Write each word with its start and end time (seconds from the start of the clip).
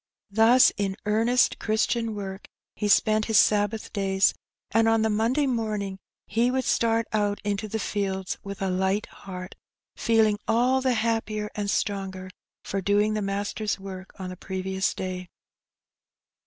Thus 0.31 0.71
in 0.77 0.97
earnest 1.05 1.59
Christian 1.59 2.15
work 2.15 2.47
he 2.75 2.87
spent 2.87 3.25
his 3.25 3.37
Sabbath 3.37 3.93
days; 3.93 4.33
and 4.71 4.89
on 4.89 5.03
the 5.03 5.11
Monday 5.11 5.45
morning 5.45 5.99
he 6.25 6.49
would 6.49 6.63
start 6.63 7.05
out 7.13 7.39
into 7.43 7.67
the 7.67 7.77
fields 7.77 8.39
with 8.43 8.63
a 8.63 8.71
light 8.71 9.05
heart, 9.05 9.53
feeling 9.95 10.39
all 10.47 10.81
the 10.81 10.95
happier 10.95 11.51
and 11.53 11.69
stronger 11.69 12.31
for 12.63 12.81
doing 12.81 13.13
the 13.13 13.21
Master's 13.21 13.79
work 13.79 14.19
on 14.19 14.31
the 14.31 14.35
previous 14.35 14.95
day. 14.95 15.27